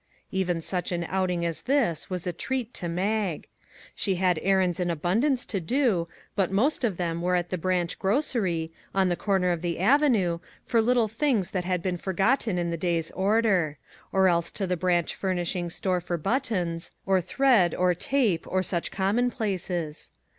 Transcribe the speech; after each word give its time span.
Even 0.31 0.61
such 0.61 0.91
an 0.91 1.05
outing 1.09 1.45
as 1.45 1.61
this 1.61 2.09
was 2.09 2.25
a 2.25 2.33
treat 2.33 2.73
to 2.73 2.89
Mag. 2.89 3.47
She 3.93 4.15
had 4.15 4.39
errands 4.41 4.79
in 4.79 4.89
abundance 4.89 5.45
to 5.45 5.59
do, 5.59 6.07
but 6.35 6.49
most 6.51 6.83
of 6.83 6.97
them 6.97 7.21
were 7.21 7.35
at 7.35 7.51
the 7.51 7.57
branch 7.59 7.99
grocery, 7.99 8.73
on 8.95 9.09
the 9.09 9.15
corner 9.15 9.51
of 9.51 9.61
the 9.61 9.77
avenue, 9.77 10.39
for 10.63 10.81
little 10.81 11.07
things 11.07 11.51
that 11.51 11.65
had 11.65 11.83
been 11.83 11.97
forgotten 11.97 12.57
in 12.57 12.71
the 12.71 12.77
day's 12.77 13.11
order. 13.11 13.77
Or 14.11 14.27
else 14.27 14.51
149 14.51 14.51
MAG 14.57 14.57
AND 14.57 14.57
MARGARET 14.57 14.57
to 14.57 14.67
the 14.67 14.79
branch 14.79 15.15
furnishing 15.15 15.69
store 15.69 16.01
for 16.01 16.17
buttons, 16.17 16.93
or 17.05 17.21
thread, 17.21 17.75
or 17.75 17.93
tape, 17.93 18.47
or 18.47 18.63
such 18.63 18.89
commonplaces. 18.89 20.09